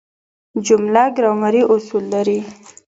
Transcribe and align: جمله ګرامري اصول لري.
جمله 0.65 1.03
ګرامري 1.15 1.61
اصول 1.73 2.03
لري. 2.13 2.39